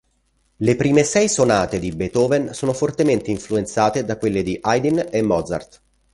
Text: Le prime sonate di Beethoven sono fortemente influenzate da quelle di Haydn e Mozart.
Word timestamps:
Le 0.55 0.75
prime 0.75 1.03
sonate 1.03 1.77
di 1.77 1.91
Beethoven 1.91 2.55
sono 2.55 2.73
fortemente 2.73 3.29
influenzate 3.29 4.03
da 4.03 4.17
quelle 4.17 4.41
di 4.41 4.57
Haydn 4.59 5.09
e 5.11 5.21
Mozart. 5.21 5.79